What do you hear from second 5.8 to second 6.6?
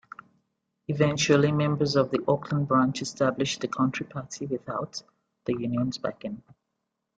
backing.